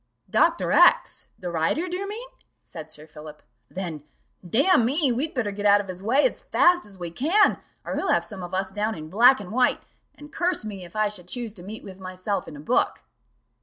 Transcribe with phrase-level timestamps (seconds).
[0.31, 0.71] "Dr.
[0.71, 2.27] X the writer, do you mean?"
[2.63, 4.01] said Sir Philip; "then,
[4.43, 7.95] damn me, we'd better get out of his way as fast as we can, or
[7.95, 9.83] he'll have some of us down in black and white;
[10.15, 13.03] and curse me, if I should choose to meet with myself in a book."